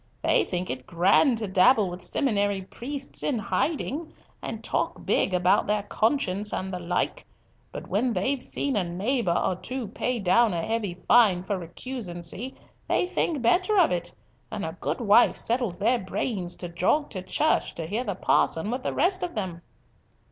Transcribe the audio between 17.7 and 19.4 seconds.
to hear the parson with the rest of